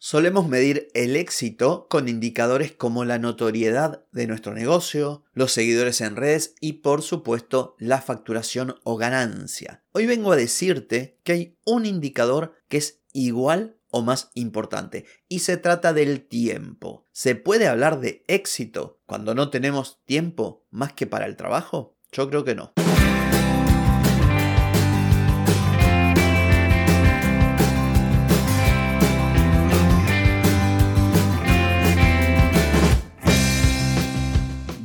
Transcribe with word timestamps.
Solemos 0.00 0.48
medir 0.48 0.86
el 0.94 1.16
éxito 1.16 1.88
con 1.90 2.08
indicadores 2.08 2.70
como 2.70 3.04
la 3.04 3.18
notoriedad 3.18 4.04
de 4.12 4.28
nuestro 4.28 4.54
negocio, 4.54 5.24
los 5.32 5.50
seguidores 5.50 6.00
en 6.00 6.14
redes 6.14 6.54
y 6.60 6.74
por 6.74 7.02
supuesto 7.02 7.74
la 7.80 8.00
facturación 8.00 8.76
o 8.84 8.96
ganancia. 8.96 9.82
Hoy 9.90 10.06
vengo 10.06 10.30
a 10.30 10.36
decirte 10.36 11.18
que 11.24 11.32
hay 11.32 11.58
un 11.64 11.84
indicador 11.84 12.54
que 12.68 12.76
es 12.76 13.00
igual 13.12 13.80
o 13.90 14.02
más 14.02 14.30
importante 14.34 15.04
y 15.28 15.40
se 15.40 15.56
trata 15.56 15.92
del 15.92 16.28
tiempo. 16.28 17.04
¿Se 17.10 17.34
puede 17.34 17.66
hablar 17.66 17.98
de 17.98 18.22
éxito 18.28 19.00
cuando 19.04 19.34
no 19.34 19.50
tenemos 19.50 20.00
tiempo 20.04 20.64
más 20.70 20.92
que 20.92 21.08
para 21.08 21.26
el 21.26 21.34
trabajo? 21.34 21.96
Yo 22.12 22.30
creo 22.30 22.44
que 22.44 22.54
no. 22.54 22.72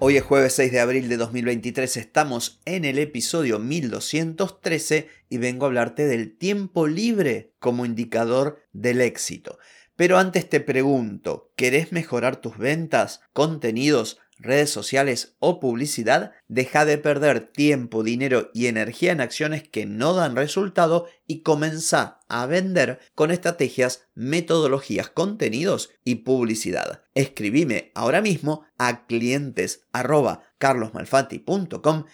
Hoy 0.00 0.16
es 0.16 0.22
jueves 0.22 0.52
6 0.52 0.70
de 0.70 0.78
abril 0.78 1.08
de 1.08 1.16
2023, 1.16 1.96
estamos 1.96 2.60
en 2.64 2.84
el 2.84 3.00
episodio 3.00 3.58
1213 3.58 5.08
y 5.28 5.38
vengo 5.38 5.64
a 5.64 5.68
hablarte 5.68 6.06
del 6.06 6.38
tiempo 6.38 6.86
libre 6.86 7.52
como 7.58 7.84
indicador 7.84 8.62
del 8.72 9.00
éxito. 9.00 9.58
Pero 9.96 10.16
antes 10.18 10.48
te 10.48 10.60
pregunto, 10.60 11.50
¿querés 11.56 11.90
mejorar 11.90 12.40
tus 12.40 12.58
ventas, 12.58 13.22
contenidos, 13.32 14.20
redes 14.38 14.70
sociales 14.70 15.36
o 15.38 15.60
publicidad, 15.60 16.32
deja 16.48 16.84
de 16.84 16.98
perder 16.98 17.40
tiempo, 17.40 18.02
dinero 18.02 18.50
y 18.54 18.66
energía 18.66 19.12
en 19.12 19.20
acciones 19.20 19.68
que 19.68 19.86
no 19.86 20.14
dan 20.14 20.36
resultado 20.36 21.06
y 21.26 21.40
comenzá 21.40 22.20
a 22.28 22.46
vender 22.46 23.00
con 23.14 23.30
estrategias, 23.30 24.06
metodologías, 24.14 25.10
contenidos 25.10 25.90
y 26.04 26.16
publicidad. 26.16 27.02
Escribime 27.14 27.90
ahora 27.94 28.20
mismo 28.20 28.64
a 28.78 29.06
clientes 29.06 29.82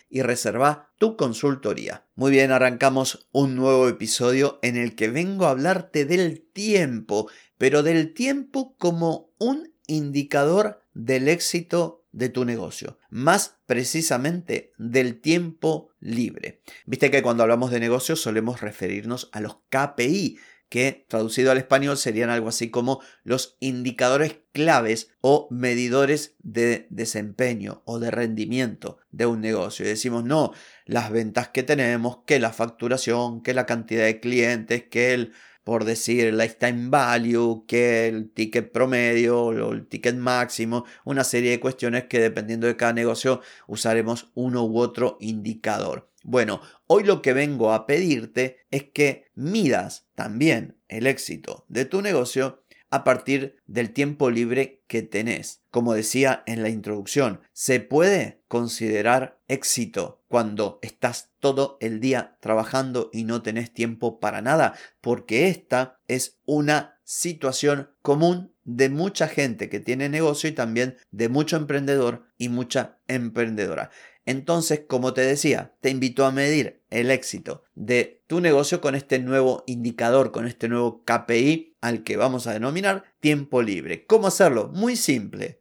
y 0.08 0.22
reserva 0.22 0.90
tu 0.98 1.16
consultoría. 1.16 2.06
Muy 2.14 2.30
bien, 2.30 2.50
arrancamos 2.50 3.28
un 3.32 3.56
nuevo 3.56 3.88
episodio 3.88 4.58
en 4.62 4.76
el 4.76 4.94
que 4.94 5.08
vengo 5.08 5.46
a 5.46 5.50
hablarte 5.50 6.04
del 6.04 6.40
tiempo, 6.52 7.28
pero 7.58 7.82
del 7.82 8.14
tiempo 8.14 8.76
como 8.78 9.30
un 9.38 9.74
indicador 9.86 10.82
del 10.94 11.28
éxito 11.28 12.03
de 12.14 12.28
tu 12.28 12.44
negocio, 12.44 12.98
más 13.10 13.58
precisamente 13.66 14.72
del 14.78 15.20
tiempo 15.20 15.90
libre. 16.00 16.62
Viste 16.86 17.10
que 17.10 17.22
cuando 17.22 17.42
hablamos 17.42 17.70
de 17.70 17.80
negocios 17.80 18.20
solemos 18.20 18.60
referirnos 18.60 19.28
a 19.32 19.40
los 19.40 19.58
KPI, 19.68 20.38
que 20.68 21.04
traducido 21.08 21.50
al 21.52 21.58
español 21.58 21.96
serían 21.96 22.30
algo 22.30 22.48
así 22.48 22.70
como 22.70 23.00
los 23.22 23.56
indicadores 23.60 24.38
claves 24.52 25.10
o 25.20 25.46
medidores 25.50 26.36
de 26.40 26.86
desempeño 26.90 27.82
o 27.84 27.98
de 27.98 28.10
rendimiento 28.10 28.98
de 29.10 29.26
un 29.26 29.40
negocio. 29.40 29.84
Y 29.84 29.88
decimos, 29.88 30.24
no, 30.24 30.52
las 30.84 31.10
ventas 31.10 31.48
que 31.48 31.62
tenemos, 31.62 32.18
que 32.26 32.40
la 32.40 32.52
facturación, 32.52 33.42
que 33.42 33.54
la 33.54 33.66
cantidad 33.66 34.04
de 34.04 34.20
clientes, 34.20 34.84
que 34.84 35.14
el 35.14 35.32
por 35.64 35.84
decir 35.84 36.32
lifetime 36.34 36.88
value, 36.90 37.64
que 37.66 38.06
el 38.06 38.30
ticket 38.30 38.70
promedio 38.70 39.42
o 39.44 39.72
el 39.72 39.86
ticket 39.86 40.16
máximo, 40.16 40.84
una 41.04 41.24
serie 41.24 41.50
de 41.50 41.60
cuestiones 41.60 42.04
que 42.04 42.20
dependiendo 42.20 42.66
de 42.66 42.76
cada 42.76 42.92
negocio 42.92 43.40
usaremos 43.66 44.30
uno 44.34 44.64
u 44.64 44.78
otro 44.78 45.16
indicador. 45.20 46.10
Bueno, 46.22 46.62
hoy 46.86 47.04
lo 47.04 47.20
que 47.20 47.34
vengo 47.34 47.72
a 47.74 47.86
pedirte 47.86 48.66
es 48.70 48.84
que 48.84 49.26
midas 49.34 50.06
también 50.14 50.78
el 50.88 51.06
éxito 51.06 51.66
de 51.68 51.84
tu 51.84 52.00
negocio 52.00 52.63
a 52.94 53.02
partir 53.02 53.56
del 53.66 53.92
tiempo 53.92 54.30
libre 54.30 54.84
que 54.86 55.02
tenés. 55.02 55.62
Como 55.72 55.94
decía 55.94 56.44
en 56.46 56.62
la 56.62 56.68
introducción, 56.68 57.40
se 57.52 57.80
puede 57.80 58.40
considerar 58.46 59.40
éxito 59.48 60.22
cuando 60.28 60.78
estás 60.80 61.32
todo 61.40 61.76
el 61.80 61.98
día 61.98 62.36
trabajando 62.38 63.10
y 63.12 63.24
no 63.24 63.42
tenés 63.42 63.72
tiempo 63.72 64.20
para 64.20 64.42
nada, 64.42 64.74
porque 65.00 65.48
esta 65.48 65.98
es 66.06 66.38
una 66.44 67.00
situación 67.02 67.90
común 68.00 68.54
de 68.62 68.90
mucha 68.90 69.26
gente 69.26 69.68
que 69.68 69.80
tiene 69.80 70.08
negocio 70.08 70.48
y 70.48 70.52
también 70.52 70.96
de 71.10 71.28
mucho 71.28 71.56
emprendedor 71.56 72.28
y 72.38 72.48
mucha 72.48 72.98
emprendedora. 73.08 73.90
Entonces, 74.26 74.82
como 74.88 75.12
te 75.12 75.20
decía, 75.20 75.74
te 75.80 75.90
invito 75.90 76.24
a 76.24 76.32
medir 76.32 76.82
el 76.90 77.10
éxito 77.10 77.64
de 77.74 78.22
tu 78.26 78.40
negocio 78.40 78.80
con 78.80 78.94
este 78.94 79.18
nuevo 79.18 79.64
indicador, 79.66 80.32
con 80.32 80.46
este 80.46 80.68
nuevo 80.68 81.04
KPI 81.04 81.73
al 81.84 82.02
que 82.02 82.16
vamos 82.16 82.46
a 82.46 82.54
denominar 82.54 83.04
tiempo 83.20 83.60
libre. 83.60 84.06
¿Cómo 84.06 84.26
hacerlo? 84.26 84.70
Muy 84.72 84.96
simple. 84.96 85.60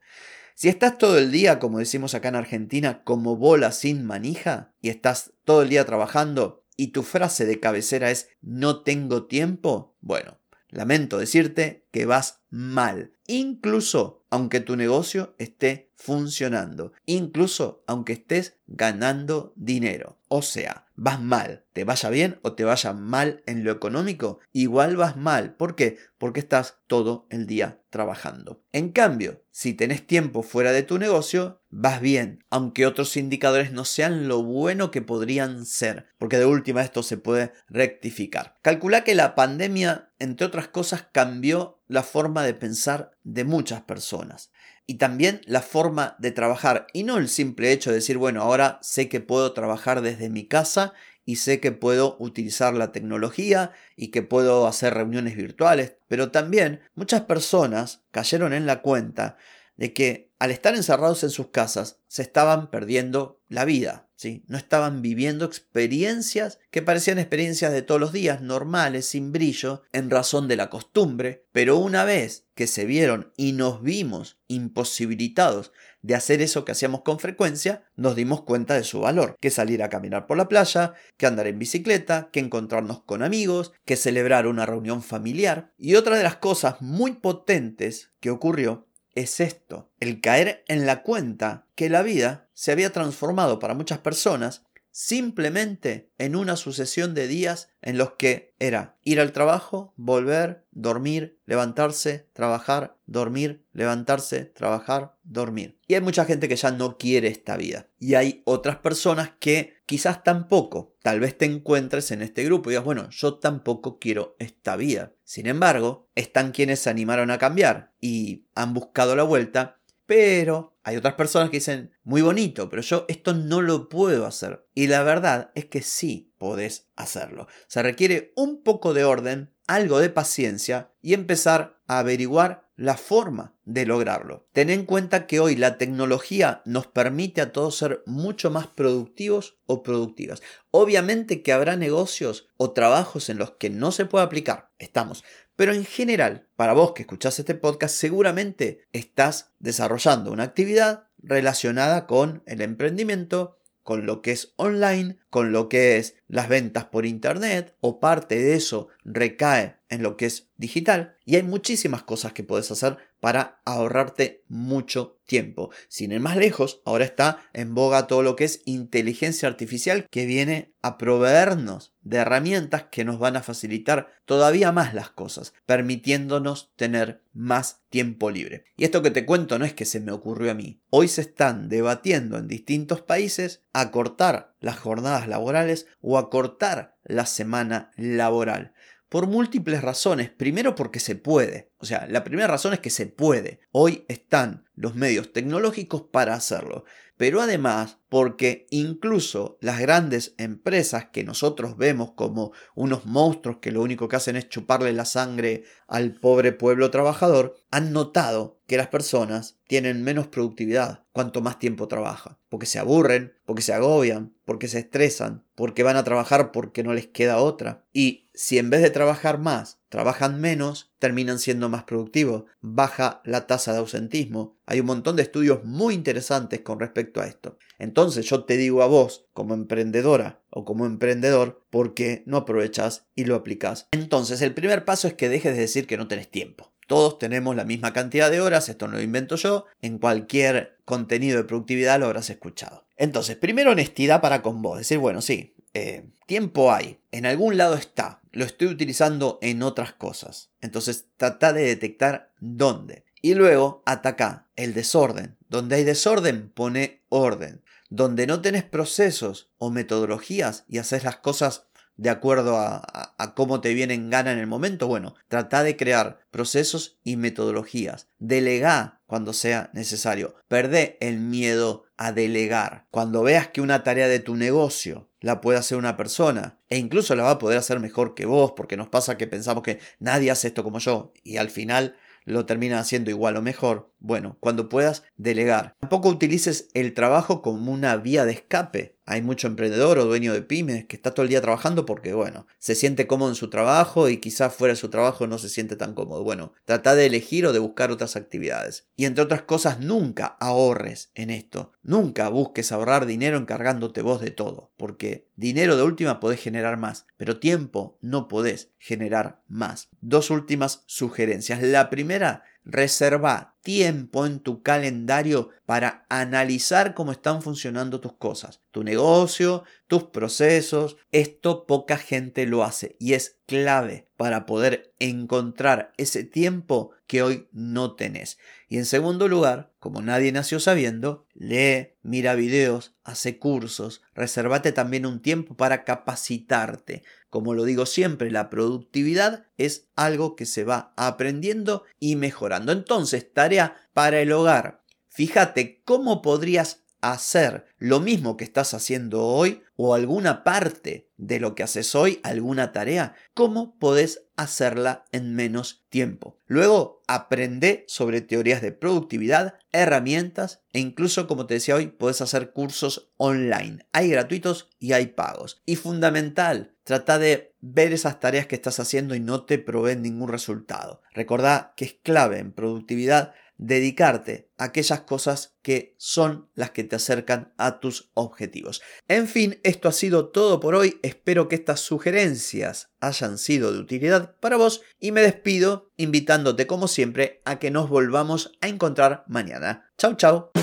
Si 0.56 0.70
estás 0.70 0.98
todo 0.98 1.18
el 1.18 1.34
día, 1.34 1.60
como 1.60 1.80
decimos 1.80 2.16
acá 2.16 2.30
en 2.30 2.36
Argentina, 2.36 3.04
como 3.04 3.36
bola 3.36 3.74
sin 3.74 4.06
manija 4.06 4.74
y 4.82 4.88
estás 4.88 5.34
todo 5.44 5.64
el 5.64 5.70
día 5.70 5.86
trabajando 5.86 6.64
y 6.78 6.88
tu 6.88 7.04
frase 7.04 7.46
de 7.46 7.60
cabecera 7.60 8.10
es 8.10 8.30
no 8.42 8.84
tengo 8.84 9.26
tiempo, 9.26 9.98
bueno, 10.00 10.40
lamento 10.70 11.18
decirte 11.18 11.88
que 11.92 12.06
vas 12.06 12.40
mal, 12.50 13.12
incluso 13.28 14.24
aunque 14.30 14.62
tu 14.62 14.78
negocio 14.78 15.36
esté 15.40 15.92
funcionando, 15.96 16.94
incluso 17.06 17.84
aunque 17.86 18.14
estés 18.14 18.56
ganando 18.66 19.52
dinero. 19.58 20.20
O 20.36 20.42
sea, 20.42 20.88
vas 20.96 21.22
mal, 21.22 21.64
te 21.74 21.84
vaya 21.84 22.10
bien 22.10 22.40
o 22.42 22.54
te 22.54 22.64
vaya 22.64 22.92
mal 22.92 23.44
en 23.46 23.64
lo 23.64 23.72
económico, 23.72 24.40
igual 24.52 24.98
vas 24.98 25.16
mal. 25.16 25.54
¿Por 25.54 25.76
qué? 25.76 26.00
Porque 26.18 26.40
estás 26.40 26.80
todo 26.88 27.28
el 27.30 27.46
día 27.46 27.84
trabajando. 27.92 28.64
En 28.72 28.90
cambio, 28.90 29.44
si 29.52 29.76
tenés 29.76 30.08
tiempo 30.08 30.42
fuera 30.42 30.72
de 30.72 30.82
tu 30.82 30.98
negocio, 30.98 31.62
vas 31.70 32.02
bien, 32.02 32.44
aunque 32.50 32.88
otros 32.88 33.16
indicadores 33.16 33.74
no 33.74 33.86
sean 33.86 34.28
lo 34.28 34.42
bueno 34.42 34.90
que 34.90 35.04
podrían 35.04 35.68
ser, 35.68 36.08
porque 36.18 36.40
de 36.40 36.48
última 36.48 36.82
esto 36.82 37.04
se 37.04 37.18
puede 37.18 37.54
rectificar. 37.70 38.56
Calcula 38.64 39.04
que 39.04 39.14
la 39.14 39.36
pandemia, 39.36 40.14
entre 40.18 40.48
otras 40.48 40.68
cosas, 40.68 41.06
cambió 41.12 41.80
la 41.88 42.02
forma 42.02 42.42
de 42.42 42.56
pensar 42.56 43.12
de 43.24 43.44
muchas 43.44 43.84
personas 43.84 44.50
y 44.86 44.96
también 44.96 45.42
la 45.46 45.62
forma 45.62 46.16
de 46.20 46.32
trabajar 46.32 46.88
y 46.94 47.04
no 47.04 47.18
el 47.18 47.30
simple 47.30 47.72
hecho 47.72 47.90
de 47.90 47.98
decir, 47.98 48.18
bueno, 48.18 48.42
ahora 48.42 48.80
sé 48.82 49.10
que 49.10 49.22
puedo 49.22 49.54
trabajar 49.54 50.02
desde 50.02 50.30
mi 50.30 50.46
casa 50.48 50.94
y 51.26 51.38
sé 51.38 51.60
que 51.60 51.72
puedo 51.72 52.18
utilizar 52.20 52.74
la 52.74 52.92
tecnología 52.92 53.72
y 53.96 54.10
que 54.10 54.24
puedo 54.24 54.68
hacer 54.68 54.94
reuniones 54.94 55.38
virtuales, 55.38 55.96
pero 56.08 56.32
también 56.32 56.82
muchas 56.96 57.22
personas 57.22 58.04
cayeron 58.12 58.54
en 58.54 58.66
la 58.66 58.82
cuenta 58.82 59.38
de 59.78 59.94
que 59.94 60.32
al 60.40 60.52
estar 60.52 60.76
encerrados 60.76 61.24
en 61.24 61.30
sus 61.30 61.48
casas 61.48 62.00
se 62.08 62.22
estaban 62.22 62.70
perdiendo 62.70 63.42
la 63.48 63.66
vida, 63.66 64.10
No 64.48 64.58
estaban 64.58 65.02
viviendo 65.02 65.44
experiencias 65.44 66.60
que 66.72 66.82
parecían 66.82 67.20
experiencias 67.20 67.74
de 67.74 67.82
todos 67.82 68.00
los 68.00 68.14
días, 68.14 68.42
normales, 68.42 69.06
sin 69.06 69.32
brillo, 69.32 69.84
en 69.92 70.10
razón 70.10 70.48
de 70.48 70.56
la 70.56 70.70
costumbre, 70.70 71.46
pero 71.52 71.78
una 71.78 72.06
vez 72.06 72.46
que 72.56 72.68
se 72.68 72.86
vieron 72.86 73.34
y 73.36 73.52
nos 73.52 73.82
vimos 73.82 74.40
imposibilitados 74.48 75.74
de 76.02 76.16
hacer 76.16 76.42
eso 76.42 76.64
que 76.64 76.72
hacíamos 76.72 77.02
con 77.02 77.20
frecuencia, 77.20 77.84
nos 77.96 78.16
dimos 78.16 78.44
cuenta 78.44 78.76
de 78.76 78.84
su 78.84 79.02
valor, 79.02 79.36
que 79.42 79.50
salir 79.50 79.84
a 79.84 79.90
caminar 79.90 80.26
por 80.28 80.38
la 80.38 80.48
playa, 80.48 80.94
que 81.18 81.26
andar 81.26 81.48
en 81.48 81.60
bicicleta, 81.60 82.30
que 82.32 82.40
encontrarnos 82.40 83.04
con 83.04 83.24
amigos, 83.24 83.74
que 83.86 83.96
celebrar 83.96 84.48
una 84.48 84.66
reunión 84.66 85.02
familiar. 85.02 85.74
Y 85.78 85.96
otra 85.96 86.18
de 86.18 86.24
las 86.24 86.38
cosas 86.38 86.82
muy 86.82 87.14
potentes 87.14 88.12
que 88.20 88.30
ocurrió 88.30 88.88
es 89.16 89.40
esto, 89.40 89.92
el 90.00 90.22
caer 90.22 90.64
en 90.68 90.86
la 90.86 91.04
cuenta 91.04 91.68
que 91.76 91.90
la 91.90 92.02
vida 92.02 92.50
se 92.54 92.72
había 92.72 92.92
transformado 92.92 93.60
para 93.60 93.74
muchas 93.74 94.00
personas 94.00 94.64
simplemente 94.94 96.12
en 96.20 96.36
una 96.36 96.56
sucesión 96.56 97.16
de 97.16 97.28
días 97.28 97.70
en 97.82 97.98
los 97.98 98.12
que 98.12 98.54
era 98.60 98.96
ir 99.04 99.20
al 99.20 99.32
trabajo, 99.32 99.94
volver, 99.98 100.66
dormir, 100.72 101.40
levantarse, 101.46 102.30
trabajar, 102.32 102.96
dormir, 103.08 103.66
levantarse, 103.74 104.46
trabajar, 104.46 105.18
dormir. 105.24 105.80
Y 105.88 105.96
hay 105.96 106.02
mucha 106.02 106.26
gente 106.26 106.48
que 106.48 106.56
ya 106.56 106.70
no 106.72 106.98
quiere 107.00 107.28
esta 107.28 107.58
vida. 107.58 107.88
Y 107.98 108.14
hay 108.14 108.44
otras 108.46 108.78
personas 108.78 109.32
que 109.40 109.73
quizás 109.86 110.24
tampoco, 110.24 110.96
tal 111.02 111.20
vez 111.20 111.38
te 111.38 111.46
encuentres 111.46 112.12
en 112.12 112.22
este 112.22 112.44
grupo 112.44 112.70
y 112.70 112.74
digas, 112.74 112.86
bueno, 112.86 113.10
yo 113.10 113.40
tampoco 113.40 114.00
quiero 114.00 114.36
esta 114.40 114.76
vida. 114.76 115.14
Sin 115.24 115.48
embargo, 115.48 116.10
están 116.16 116.52
quienes 116.52 116.80
se 116.80 116.90
animaron 116.90 117.32
a 117.32 117.38
cambiar 117.38 117.94
y 118.00 118.46
han 118.56 118.74
buscado 118.74 119.16
la 119.16 119.24
vuelta, 119.24 119.80
pero 120.06 120.72
Hay 120.86 120.98
otras 120.98 121.14
personas 121.14 121.50
que 121.50 121.58
dicen, 121.58 121.93
muy 122.04 122.22
bonito, 122.22 122.70
pero 122.70 122.82
yo 122.82 123.06
esto 123.08 123.34
no 123.34 123.62
lo 123.62 123.90
puedo 123.90 124.26
hacer. 124.26 124.68
Y 124.74 124.88
la 124.88 125.04
verdad 125.04 125.52
es 125.56 125.66
que 125.66 125.82
sí 125.82 126.34
podés 126.38 126.90
hacerlo. 126.96 127.48
Se 127.68 127.82
requiere 127.82 128.34
un 128.36 128.62
poco 128.62 128.94
de 128.94 129.06
orden, 129.06 129.54
algo 129.68 130.00
de 130.00 130.10
paciencia 130.10 130.92
y 131.02 131.14
empezar 131.14 131.82
a 131.88 132.00
averiguar 132.00 132.70
la 132.76 132.98
forma 132.98 133.56
de 133.66 133.86
lograrlo. 133.86 134.48
Ten 134.52 134.70
en 134.70 134.86
cuenta 134.86 135.28
que 135.28 135.40
hoy 135.40 135.56
la 135.56 135.78
tecnología 135.78 136.62
nos 136.66 136.88
permite 136.88 137.40
a 137.40 137.52
todos 137.52 137.78
ser 137.78 138.04
mucho 138.06 138.50
más 138.50 138.68
productivos 138.68 139.60
o 139.66 139.84
productivas. 139.84 140.42
Obviamente 140.72 141.44
que 141.44 141.54
habrá 141.54 141.76
negocios 141.76 142.50
o 142.58 142.72
trabajos 142.72 143.30
en 143.30 143.38
los 143.38 143.52
que 143.52 143.70
no 143.70 143.92
se 143.92 144.06
puede 144.06 144.26
aplicar, 144.26 144.72
estamos. 144.80 145.24
Pero 145.56 145.74
en 145.74 145.86
general, 145.86 146.50
para 146.56 146.74
vos 146.74 146.94
que 146.94 147.04
escuchás 147.04 147.38
este 147.38 147.54
podcast, 147.54 147.96
seguramente 147.96 148.88
estás 148.92 149.54
desarrollando 149.60 150.32
una 150.32 150.44
actividad 150.44 151.10
relacionada 151.24 152.06
con 152.06 152.44
el 152.46 152.62
emprendimiento, 152.62 153.58
con 153.82 154.06
lo 154.06 154.22
que 154.22 154.32
es 154.32 154.54
online, 154.58 155.18
con 155.30 155.52
lo 155.52 155.70
que 155.70 155.98
es 155.98 156.16
las 156.28 156.48
ventas 156.48 156.86
por 156.86 157.06
internet 157.06 157.76
o 157.82 158.00
parte 158.00 158.36
de 158.36 158.56
eso 158.56 158.90
recae 159.04 159.78
en 159.90 160.04
lo 160.04 160.16
que 160.18 160.26
es 160.26 160.52
digital 160.58 161.18
y 161.26 161.36
hay 161.36 161.44
muchísimas 161.44 162.04
cosas 162.04 162.34
que 162.34 162.44
puedes 162.44 162.72
hacer 162.72 162.98
para 163.24 163.62
ahorrarte 163.64 164.44
mucho 164.50 165.18
tiempo. 165.26 165.70
Sin 165.88 166.12
ir 166.12 166.20
más 166.20 166.36
lejos, 166.36 166.82
ahora 166.84 167.06
está 167.06 167.38
en 167.54 167.74
boga 167.74 168.06
todo 168.06 168.22
lo 168.22 168.36
que 168.36 168.44
es 168.44 168.62
inteligencia 168.66 169.48
artificial 169.48 170.10
que 170.10 170.26
viene 170.26 170.74
a 170.82 170.98
proveernos 170.98 171.96
de 172.02 172.18
herramientas 172.18 172.88
que 172.92 173.06
nos 173.06 173.20
van 173.20 173.38
a 173.38 173.42
facilitar 173.42 174.10
todavía 174.26 174.74
más 174.74 174.94
las 174.94 175.10
cosas, 175.10 175.54
permitiéndonos 175.66 176.74
tener 176.76 177.24
más 177.32 177.86
tiempo 177.88 178.30
libre. 178.30 178.66
Y 178.76 178.84
esto 178.84 179.02
que 179.02 179.10
te 179.10 179.26
cuento 179.26 179.58
no 179.58 179.64
es 179.64 179.74
que 179.74 179.86
se 179.86 180.02
me 180.02 180.12
ocurrió 180.12 180.52
a 180.52 180.56
mí. 180.56 180.82
Hoy 180.90 181.08
se 181.08 181.22
están 181.22 181.70
debatiendo 181.70 182.38
en 182.38 182.50
distintos 182.50 183.00
países 183.00 183.64
acortar 183.72 184.54
las 184.60 184.78
jornadas 184.78 185.30
laborales 185.30 185.88
o 186.02 186.18
acortar 186.18 186.98
la 187.06 187.26
semana 187.26 187.92
laboral 187.96 188.74
por 189.14 189.28
múltiples 189.28 189.84
razones. 189.84 190.32
Primero 190.32 190.74
porque 190.74 191.00
se 191.00 191.16
puede. 191.16 191.70
O 191.78 191.86
sea, 191.86 192.08
la 192.10 192.24
primera 192.24 192.48
razón 192.48 192.74
es 192.74 192.80
que 192.80 192.90
se 192.90 193.06
puede. 193.06 193.60
Hoy 193.72 194.06
están 194.08 194.66
los 194.74 194.96
medios 194.96 195.32
tecnológicos 195.32 196.02
para 196.02 196.34
hacerlo. 196.34 196.84
Pero 197.16 197.40
además 197.40 198.00
porque 198.10 198.66
incluso 198.72 199.60
las 199.62 199.80
grandes 199.80 200.34
empresas 200.40 201.10
que 201.14 201.24
nosotros 201.24 201.78
vemos 201.78 202.14
como 202.14 202.54
unos 202.74 203.06
monstruos 203.06 203.58
que 203.58 203.72
lo 203.72 203.84
único 203.84 204.08
que 204.08 204.16
hacen 204.16 204.36
es 204.36 204.50
chuparle 204.50 204.94
la 204.94 205.06
sangre 205.06 205.64
al 205.88 206.16
pobre 206.16 206.52
pueblo 206.52 206.90
trabajador, 206.90 207.56
han 207.70 207.94
notado 207.94 208.62
que 208.66 208.78
las 208.78 208.88
personas 208.88 209.60
tienen 209.68 210.04
menos 210.04 210.28
productividad 210.28 211.06
cuanto 211.12 211.42
más 211.42 211.60
tiempo 211.60 211.88
trabajan. 211.88 212.40
Porque 212.50 212.66
se 212.66 212.80
aburren, 212.80 213.34
porque 213.46 213.62
se 213.62 213.74
agobian, 213.74 214.34
porque 214.44 214.68
se 214.68 214.80
estresan, 214.80 215.46
porque 215.54 215.84
van 215.84 215.98
a 215.98 216.04
trabajar 216.04 216.52
porque 216.52 216.82
no 216.82 216.96
les 216.96 217.06
queda 217.06 217.38
otra. 217.38 217.86
Y 217.94 218.23
si 218.34 218.58
en 218.58 218.70
vez 218.70 218.82
de 218.82 218.90
trabajar 218.90 219.38
más, 219.38 219.80
trabajan 219.90 220.42
menos, 220.42 220.92
terminan 220.98 221.38
siendo 221.38 221.70
más 221.70 221.84
productivos, 221.84 222.46
baja 222.62 223.22
la 223.26 223.46
tasa 223.46 223.74
de 223.74 223.80
ausentismo. 223.80 224.58
Hay 224.66 224.80
un 224.80 224.88
montón 224.88 225.16
de 225.16 225.24
estudios 225.24 225.64
muy 225.64 225.94
interesantes 225.94 226.62
con 226.62 226.80
respecto 226.80 227.22
a 227.22 227.28
esto. 227.28 227.58
Entonces 227.78 228.26
yo 228.26 228.46
te 228.46 228.58
digo 228.58 228.82
a 228.82 228.88
vos, 228.88 229.28
como 229.34 229.54
emprendedora 229.54 230.42
o 230.50 230.66
como 230.66 230.86
emprendedor, 230.86 231.64
¿por 231.70 231.94
qué 231.94 232.24
no 232.26 232.38
aprovechas 232.38 233.06
y 233.16 233.26
lo 233.26 233.36
aplicas? 233.36 233.88
Entonces 233.92 234.42
el 234.42 234.54
primer 234.54 234.84
paso 234.84 235.08
es 235.08 235.14
que 235.14 235.30
dejes 235.30 235.54
de 235.54 235.62
decir 235.62 235.86
que 235.86 235.98
no 235.98 236.08
tenés 236.08 236.30
tiempo. 236.30 236.72
Todos 236.88 237.18
tenemos 237.18 237.56
la 237.56 237.66
misma 237.66 237.94
cantidad 237.94 238.30
de 238.30 238.42
horas, 238.42 238.68
esto 238.68 238.88
no 238.88 238.98
lo 238.98 239.02
invento 239.02 239.36
yo, 239.36 239.66
en 239.82 240.00
cualquier 240.00 240.78
contenido 240.86 241.38
de 241.38 241.46
productividad 241.46 242.00
lo 242.00 242.08
habrás 242.08 242.30
escuchado. 242.30 242.86
Entonces, 242.98 243.38
primero 243.38 243.72
honestidad 243.72 244.22
para 244.22 244.42
con 244.42 244.62
vos, 244.62 244.78
decir, 244.80 244.98
bueno, 244.98 245.22
sí, 245.22 245.56
eh, 245.74 246.06
tiempo 246.26 246.72
hay, 246.72 247.00
en 247.12 247.26
algún 247.26 247.58
lado 247.58 247.76
está, 247.76 248.22
lo 248.32 248.46
estoy 248.46 248.68
utilizando 248.68 249.40
en 249.42 249.64
otras 249.64 249.94
cosas. 249.94 250.52
Entonces, 250.62 251.06
trata 251.18 251.54
de 251.54 251.64
detectar 251.64 252.32
dónde. 252.40 253.06
Y 253.22 253.36
luego 253.36 253.84
ataca 253.86 254.50
el 254.56 254.74
desorden. 254.74 255.38
Donde 255.48 255.78
hay 255.78 255.84
desorden, 255.84 256.50
pone 256.50 257.04
orden. 257.10 257.64
Donde 257.90 258.28
no 258.28 258.42
tenés 258.42 258.64
procesos 258.64 259.52
o 259.58 259.70
metodologías 259.70 260.66
y 260.68 260.80
haces 260.80 261.04
las 261.04 261.18
cosas 261.18 261.68
de 261.96 262.10
acuerdo 262.10 262.58
a, 262.58 263.34
cómo 263.36 263.62
te 263.62 263.74
viene 263.74 263.94
en 263.94 264.10
gana 264.10 264.32
en 264.32 264.40
el 264.40 264.48
momento, 264.48 264.88
bueno, 264.88 265.16
trata 265.28 265.64
de 265.64 265.78
crear 265.78 266.20
procesos 266.32 266.98
y 267.04 267.18
metodologías. 267.18 268.08
Delega 268.20 269.02
cuando 269.06 269.34
sea 269.34 269.70
necesario. 269.74 270.36
Perde 270.48 270.98
el 271.02 271.20
miedo 271.20 271.86
a 271.98 272.12
delegar. 272.12 272.88
Cuando 272.90 273.22
veas 273.24 273.48
que 273.50 273.62
una 273.62 273.84
tarea 273.84 274.08
de 274.08 274.20
tu 274.20 274.36
negocio 274.36 275.10
la 275.24 275.40
puede 275.40 275.58
hacer 275.58 275.78
una 275.78 275.96
persona 275.96 276.60
e 276.68 276.78
incluso 276.78 277.16
la 277.16 277.24
va 277.24 277.32
a 277.32 277.40
poder 277.40 277.58
hacer 277.58 277.80
mejor 277.80 278.14
que 278.14 278.26
vos, 278.26 278.52
porque 278.58 278.76
nos 278.76 278.90
pasa 278.90 279.18
que 279.18 279.26
pensamos 279.26 279.64
que 279.64 279.80
nadie 279.98 280.30
hace 280.30 280.50
esto 280.50 280.66
como 280.66 280.80
yo 280.80 281.14
y 281.24 281.38
al 281.38 281.50
final 281.50 281.96
lo 282.26 282.46
termina 282.46 282.78
haciendo 282.78 283.10
igual 283.10 283.38
o 283.38 283.42
mejor. 283.42 283.93
Bueno, 284.04 284.36
cuando 284.42 284.68
puedas 284.68 285.04
delegar. 285.16 285.78
Tampoco 285.80 286.10
utilices 286.10 286.68
el 286.74 286.94
trabajo 286.94 287.42
como 287.42 287.72
una 287.72 287.96
vía 287.96 288.26
de 288.26 288.34
escape. 288.34 288.98
Hay 289.06 289.22
mucho 289.22 289.48
emprendedor 289.48 289.98
o 289.98 290.06
dueño 290.06 290.34
de 290.34 290.42
pymes 290.42 290.86
que 290.86 290.98
está 290.98 291.14
todo 291.14 291.24
el 291.24 291.30
día 291.30 291.42
trabajando 291.42 291.86
porque, 291.86 292.14
bueno, 292.14 292.46
se 292.60 292.76
siente 292.76 293.08
cómodo 293.08 293.30
en 293.30 293.36
su 293.36 293.50
trabajo 293.50 294.10
y 294.10 294.18
quizás 294.18 294.54
fuera 294.54 294.74
de 294.74 294.80
su 294.80 294.90
trabajo 294.90 295.26
no 295.26 295.38
se 295.38 295.48
siente 295.48 295.78
tan 295.78 295.94
cómodo. 295.94 296.22
Bueno, 296.22 296.52
trata 296.66 296.96
de 296.96 297.06
elegir 297.06 297.46
o 297.46 297.54
de 297.54 297.60
buscar 297.60 297.92
otras 297.92 298.18
actividades. 298.18 298.88
Y 298.98 299.06
entre 299.06 299.24
otras 299.24 299.44
cosas, 299.44 299.80
nunca 299.80 300.26
ahorres 300.42 301.12
en 301.16 301.30
esto. 301.30 301.72
Nunca 301.82 302.28
busques 302.28 302.74
ahorrar 302.74 303.06
dinero 303.06 303.38
encargándote 303.38 304.02
vos 304.02 304.20
de 304.20 304.32
todo. 304.32 304.74
Porque 304.76 305.30
dinero 305.38 305.78
de 305.78 305.84
última 305.84 306.20
podés 306.20 306.42
generar 306.42 306.78
más, 306.78 307.06
pero 307.16 307.40
tiempo 307.40 307.98
no 308.02 308.28
podés 308.28 308.72
generar 308.80 309.44
más. 309.48 309.88
Dos 310.02 310.30
últimas 310.30 310.84
sugerencias. 310.88 311.62
La 311.62 311.90
primera 311.90 312.44
Reserva 312.66 313.56
tiempo 313.62 314.26
en 314.26 314.40
tu 314.40 314.64
calendario 314.64 315.50
para 315.66 316.06
analizar 316.10 316.94
cómo 316.94 317.12
están 317.12 317.42
funcionando 317.42 318.00
tus 318.00 318.14
cosas, 318.14 318.62
tu 318.74 318.84
negocio, 318.84 319.64
tus 319.88 320.06
procesos. 320.06 320.98
Esto 321.12 321.68
poca 321.68 321.98
gente 321.98 322.48
lo 322.48 322.64
hace 322.64 322.98
y 323.00 323.14
es 323.14 323.38
clave 323.46 324.10
para 324.18 324.48
poder 324.48 324.94
encontrar 325.00 325.94
ese 325.98 326.24
tiempo 326.24 326.90
que 327.06 327.22
hoy 327.22 327.48
no 327.52 327.96
tenés. 327.96 328.40
Y 328.68 328.78
en 328.78 328.86
segundo 328.86 329.28
lugar, 329.28 329.72
como 329.80 330.02
nadie 330.02 330.32
nació 330.32 330.60
sabiendo, 330.60 331.28
lee, 331.36 331.94
mira 332.02 332.34
videos, 332.34 332.96
hace 333.04 333.38
cursos, 333.38 334.02
reservate 334.16 334.72
también 334.72 335.06
un 335.06 335.22
tiempo 335.22 335.56
para 335.56 335.84
capacitarte. 335.84 337.04
Como 337.30 337.54
lo 337.54 337.66
digo 337.66 337.86
siempre, 337.86 338.32
la 338.32 338.50
productividad 338.50 339.46
es 339.58 339.90
algo 339.96 340.36
que 340.36 340.48
se 340.48 340.64
va 340.64 340.94
aprendiendo 340.98 341.84
y 342.00 342.16
mejorando. 342.16 342.72
Entonces, 342.72 343.32
tarea 343.32 343.76
para 343.94 344.20
el 344.20 344.32
hogar. 344.32 344.82
Fíjate 345.10 345.84
cómo 345.86 346.24
podrías 346.24 346.83
hacer 347.12 347.66
lo 347.78 348.00
mismo 348.00 348.38
que 348.38 348.46
estás 348.46 348.74
haciendo 348.74 349.24
hoy 349.26 349.62
o 349.76 349.94
alguna 349.94 350.44
parte 350.44 351.10
de 351.18 351.40
lo 351.40 351.54
que 351.54 351.64
haces 351.64 351.96
hoy, 351.96 352.20
alguna 352.24 352.72
tarea, 352.72 353.16
cómo 353.34 353.78
podés 353.78 354.28
hacerla 354.38 355.06
en 355.12 355.36
menos 355.36 355.86
tiempo. 355.90 356.40
Luego, 356.48 357.02
aprende 357.08 357.84
sobre 357.88 358.22
teorías 358.22 358.62
de 358.62 358.72
productividad, 358.72 359.56
herramientas 359.72 360.62
e 360.72 360.80
incluso, 360.80 361.28
como 361.28 361.46
te 361.46 361.56
decía 361.56 361.76
hoy, 361.76 361.88
puedes 361.88 362.22
hacer 362.22 362.52
cursos 362.52 363.12
online. 363.18 363.86
Hay 363.92 364.10
gratuitos 364.10 364.70
y 364.80 364.94
hay 364.94 365.08
pagos. 365.08 365.62
Y 365.66 365.76
fundamental, 365.76 366.76
trata 366.84 367.20
de 367.20 367.56
ver 367.60 367.94
esas 367.94 368.20
tareas 368.20 368.48
que 368.48 368.56
estás 368.56 368.80
haciendo 368.80 369.14
y 369.14 369.20
no 369.20 369.44
te 369.44 369.60
proveen 369.60 370.02
ningún 370.02 370.30
resultado. 370.30 371.02
Recordá 371.14 371.74
que 371.76 371.86
es 371.86 371.94
clave 372.02 372.40
en 372.40 372.54
productividad 372.54 373.34
dedicarte 373.66 374.52
a 374.58 374.66
aquellas 374.66 375.02
cosas 375.02 375.56
que 375.62 375.96
son 375.98 376.50
las 376.54 376.72
que 376.72 376.84
te 376.84 376.98
acercan 376.98 377.54
a 377.58 377.80
tus 377.80 378.12
objetivos. 378.14 378.82
En 379.08 379.28
fin, 379.28 379.60
esto 379.64 379.88
ha 379.88 379.94
sido 379.94 380.30
todo 380.30 380.60
por 380.60 380.76
hoy. 380.76 381.00
Espero 381.02 381.48
que 381.48 381.56
estas 381.56 381.80
sugerencias 381.80 382.92
hayan 383.00 383.38
sido 383.38 383.72
de 383.72 383.80
utilidad 383.80 384.36
para 384.42 384.58
vos 384.58 384.82
y 385.00 385.12
me 385.14 385.22
despido 385.22 385.92
invitándote 385.96 386.68
como 386.68 386.88
siempre 386.88 387.42
a 387.46 387.58
que 387.60 387.72
nos 387.72 387.90
volvamos 387.90 388.52
a 388.60 388.68
encontrar 388.68 389.24
mañana. 389.28 389.92
Chau 389.98 390.16
chau. 390.16 390.63